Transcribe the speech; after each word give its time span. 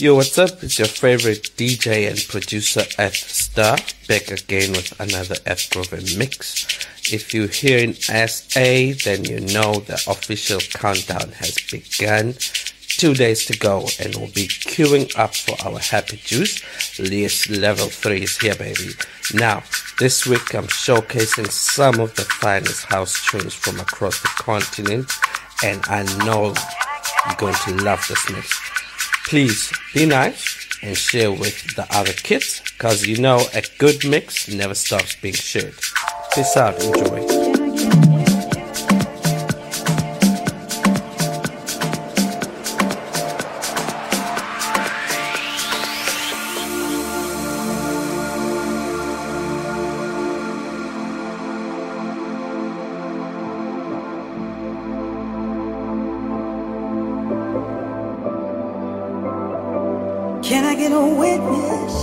Yo, 0.00 0.14
what's 0.14 0.38
up? 0.38 0.62
It's 0.62 0.78
your 0.78 0.88
favorite 0.88 1.42
DJ 1.58 2.08
and 2.08 2.26
producer 2.26 2.84
F 2.96 3.14
Star 3.14 3.76
back 4.08 4.30
again 4.30 4.72
with 4.72 4.98
another 4.98 5.34
Afroven 5.44 6.16
mix. 6.16 6.64
If 7.12 7.34
you're 7.34 7.48
here 7.48 7.80
in 7.80 7.92
SA, 7.92 8.96
then 9.04 9.26
you 9.26 9.40
know 9.40 9.74
the 9.74 10.02
official 10.08 10.60
countdown 10.72 11.32
has 11.32 11.58
begun. 11.70 12.32
Two 12.96 13.12
days 13.12 13.44
to 13.44 13.58
go, 13.58 13.88
and 14.02 14.16
we'll 14.16 14.32
be 14.32 14.48
queuing 14.48 15.14
up 15.18 15.34
for 15.34 15.54
our 15.68 15.78
Happy 15.78 16.16
Juice. 16.16 16.98
List 16.98 17.50
level 17.50 17.88
3 17.88 18.22
is 18.22 18.38
here, 18.38 18.54
baby. 18.54 18.92
Now, 19.34 19.62
this 19.98 20.26
week 20.26 20.54
I'm 20.54 20.68
showcasing 20.68 21.50
some 21.50 22.00
of 22.00 22.16
the 22.16 22.24
finest 22.24 22.86
house 22.86 23.22
tunes 23.30 23.52
from 23.52 23.78
across 23.78 24.18
the 24.22 24.28
continent, 24.28 25.12
and 25.62 25.84
I 25.88 26.04
know 26.24 26.54
you're 27.26 27.36
going 27.36 27.54
to 27.66 27.84
love 27.84 28.02
this 28.08 28.30
mix. 28.30 28.80
Please 29.26 29.72
be 29.94 30.06
nice 30.06 30.68
and 30.82 30.96
share 30.96 31.30
with 31.30 31.76
the 31.76 31.86
other 31.90 32.12
kids 32.12 32.60
because 32.72 33.06
you 33.06 33.18
know 33.18 33.40
a 33.54 33.62
good 33.78 34.04
mix 34.08 34.48
never 34.48 34.74
stops 34.74 35.16
being 35.16 35.34
shared. 35.34 35.74
Peace 36.34 36.56
out, 36.56 36.82
enjoy. 36.82 37.39
Get 61.52 61.99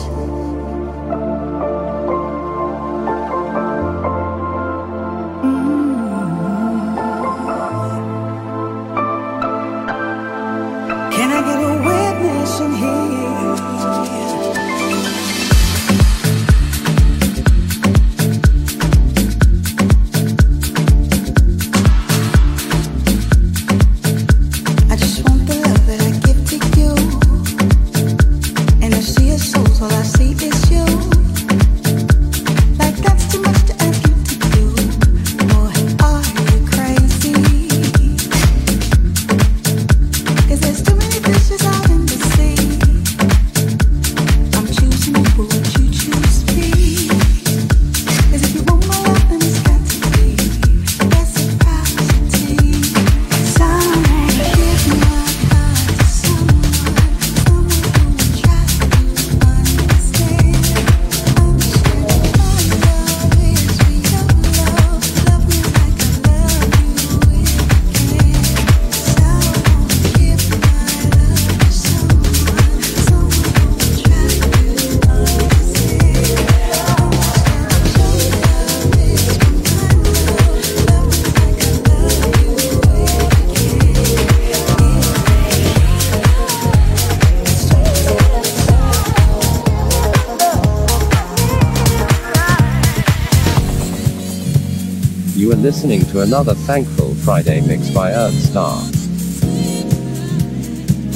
another 96.22 96.54
Thankful 96.54 97.14
Friday 97.16 97.62
mix 97.62 97.90
by 97.90 98.12
Earth 98.12 98.34
Star. 98.34 98.78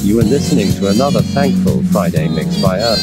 You 0.03 0.19
are 0.19 0.23
listening 0.23 0.71
to 0.79 0.89
another 0.89 1.21
Thankful 1.21 1.83
Friday 1.85 2.27
mix 2.27 2.61
by 2.61 2.79
Earth 2.79 2.99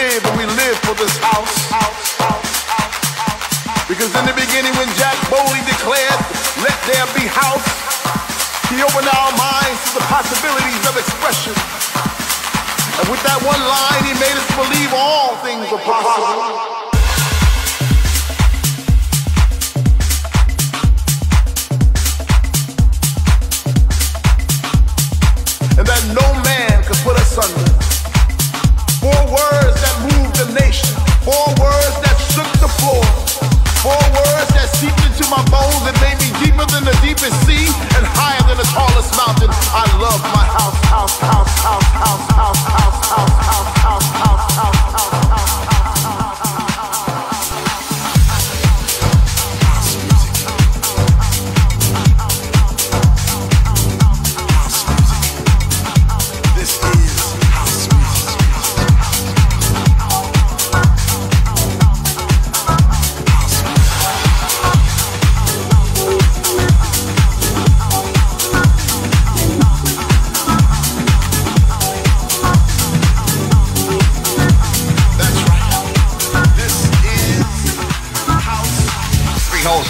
live 0.00 0.24
and 0.24 0.36
we 0.40 0.46
live 0.56 0.76
for 0.88 0.94
this 0.96 1.12
house. 1.20 1.68
Because 3.84 4.08
in 4.16 4.24
the 4.24 4.32
beginning 4.32 4.72
when 4.80 4.88
Jack 4.96 5.16
Bowley 5.28 5.60
declared, 5.68 6.20
let 6.64 6.76
there 6.88 7.04
be 7.12 7.28
house, 7.28 7.68
he 8.72 8.80
opened 8.80 9.08
our 9.12 9.32
minds 9.36 9.80
to 9.92 10.00
the 10.00 10.04
possibilities 10.08 10.84
of 10.88 10.96
expression. 10.96 11.52
And 11.52 13.06
with 13.12 13.20
that 13.28 13.40
one 13.44 13.60
line, 13.60 14.02
he 14.08 14.14
made 14.16 14.36
us 14.40 14.48
believe 14.56 14.90
all 14.96 15.36
things 15.44 15.68
are 15.68 15.82
possible. 15.84 16.79
forward. 31.30 31.79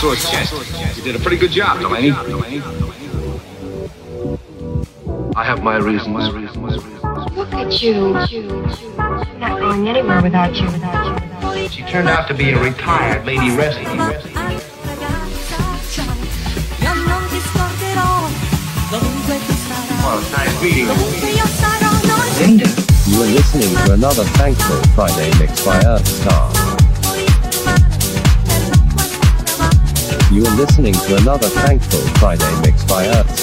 House. 0.01 0.23
Three 0.29 0.45
swords 0.45 0.71
chest. 0.71 0.97
You 0.97 1.03
did 1.03 1.17
a 1.17 1.19
pretty 1.19 1.37
good 1.37 1.51
job, 1.51 1.79
Delaney. 1.81 2.13
I 5.37 5.45
have 5.45 5.63
my 5.63 5.77
reasons. 5.77 6.29
Look 7.37 7.53
at 7.55 7.83
you. 7.83 8.13
Not 9.39 9.59
going 9.59 9.89
anywhere 9.89 10.23
without 10.23 10.55
you. 10.57 10.67
Without 10.67 11.07
you. 11.07 11.13
Without 11.15 11.57
you. 11.57 11.69
She 11.69 11.83
turned 11.83 12.09
out 12.09 12.27
to 12.29 12.35
be 12.35 12.51
a 12.51 12.59
retired 12.61 13.25
lady 13.25 13.51
wrestler. 13.57 13.89
Io 16.81 16.95
non 16.95 17.23
ti 17.29 17.41
scorderò, 17.41 18.29
dovunque 18.91 19.39
tu 19.47 19.53
sarai. 19.69 20.03
Well, 20.03 20.21
nice 20.31 20.63
meeting 20.63 20.87
you. 20.87 20.95
Dovunque 20.95 21.31
io 21.31 21.47
sarò, 21.47 21.91
noi 22.07 22.31
Linda. 22.39 22.69
You 23.07 23.23
are 23.23 23.27
listening 23.27 23.75
to 23.85 23.93
another 23.93 24.25
Thankful 24.39 24.81
Friday 24.95 25.31
mix 25.39 25.65
by 25.65 25.79
Earth 25.85 26.70
Star. 30.41 30.47
You 30.47 30.47
are 30.47 30.57
listening 30.57 30.95
to 30.95 31.17
another 31.17 31.49
Thankful 31.49 32.01
Friday 32.19 32.61
mix 32.63 32.83
by 32.85 33.07
Earth 33.09 33.39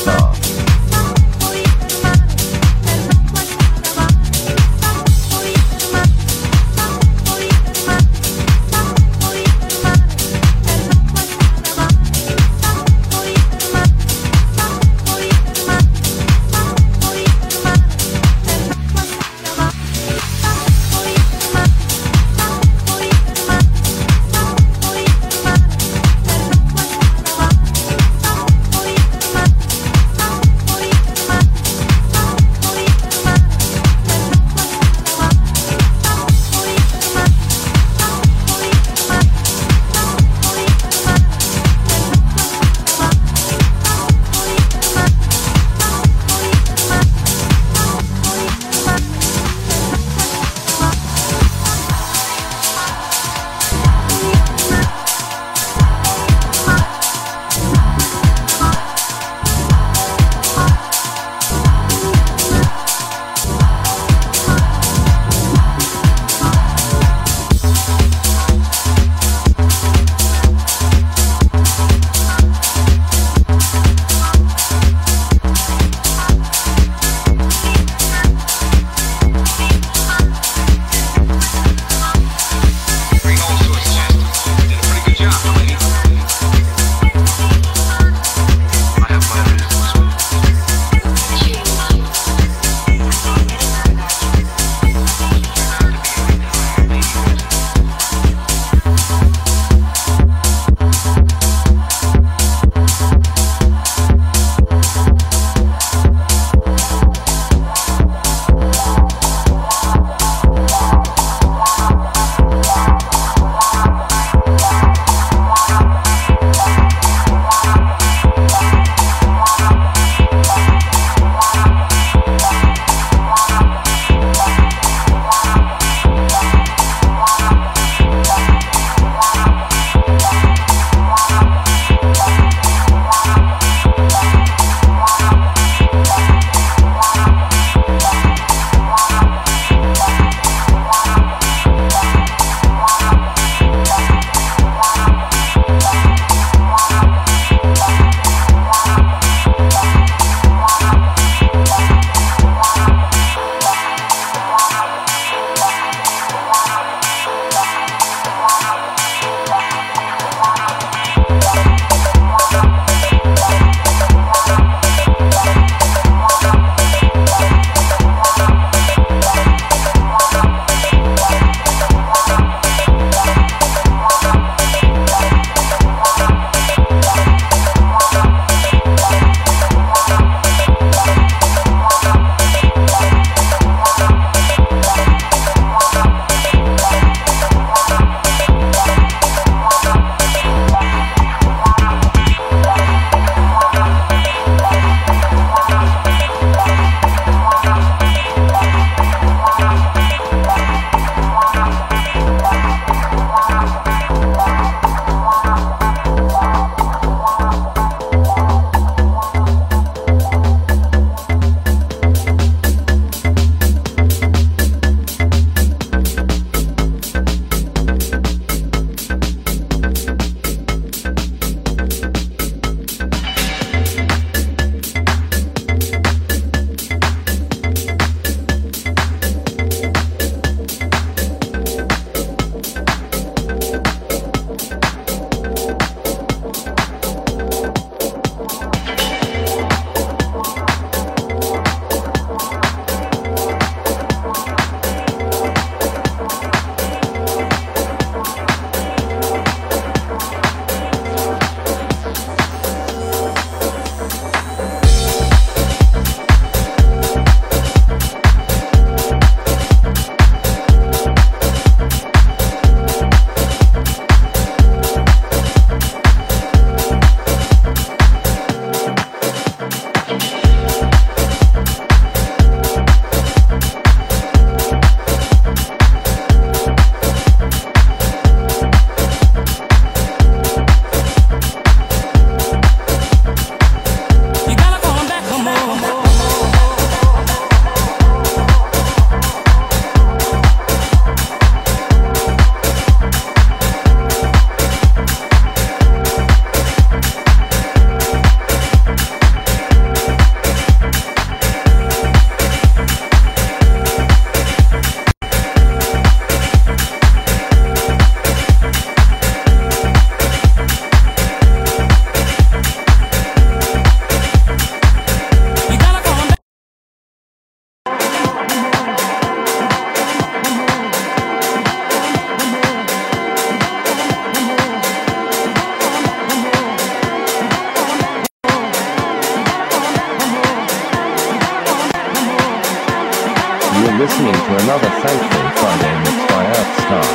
You're 333.77 333.95
listening 333.99 334.33
to 334.33 334.53
another 334.63 334.89
Thankful 334.89 335.49
Friday 335.61 335.93
mix 335.99 336.17
by 336.33 336.43
Earthstar. 336.57 337.05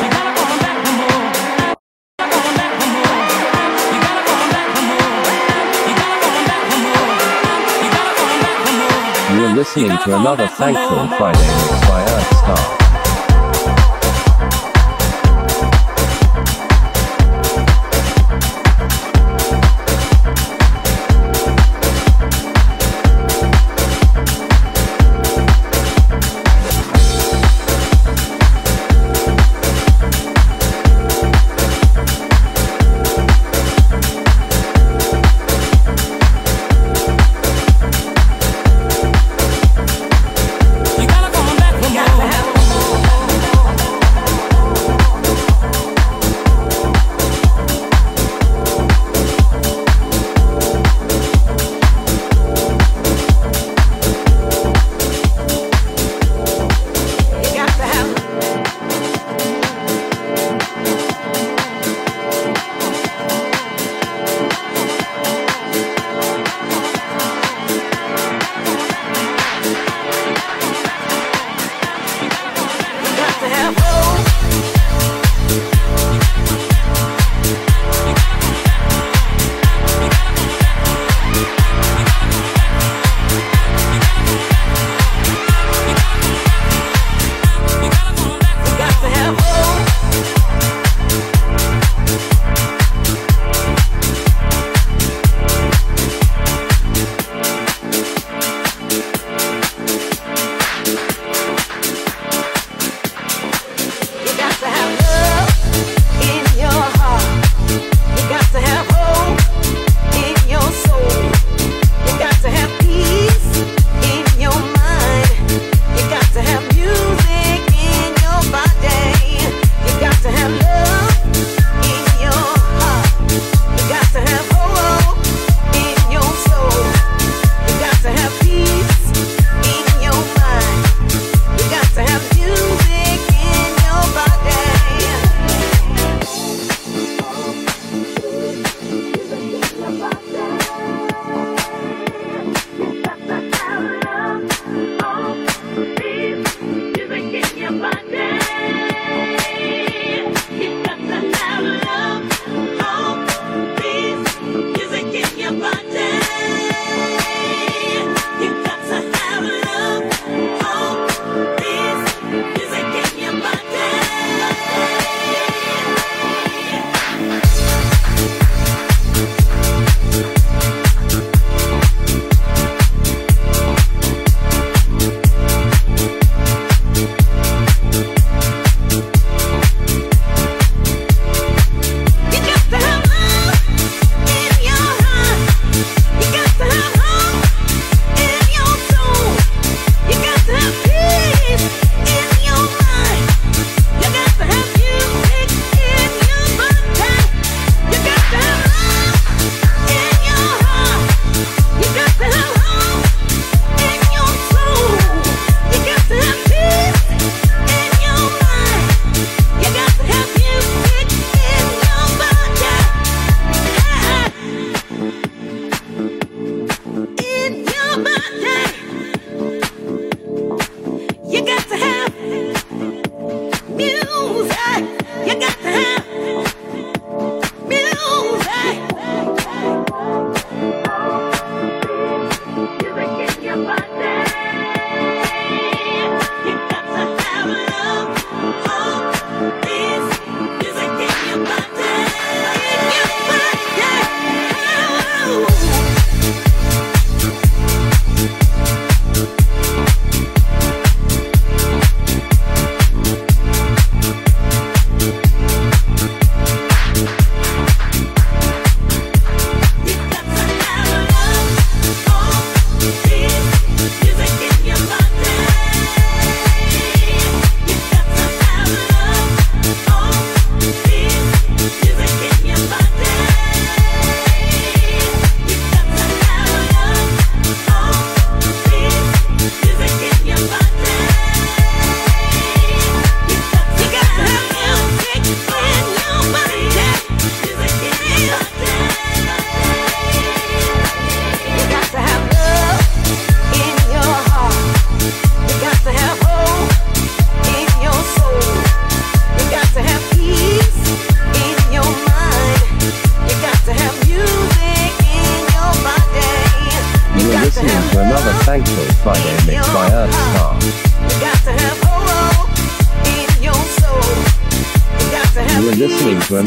You 9.34 9.44
are 9.44 9.54
listening 9.56 9.98
to 10.04 10.16
another 10.20 10.46
Thankful 10.46 11.08
Friday 11.18 11.40
mix 11.40 11.80
by 11.88 12.04
Earthstar. 12.04 12.81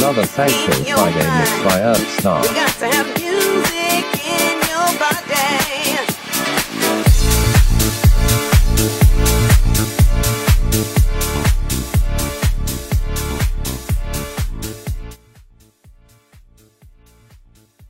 Another 0.05 0.27
Thankful 0.27 0.83
Friday 0.85 1.39
mix 1.39 1.63
by 1.63 1.79
Earthstar. 1.79 2.43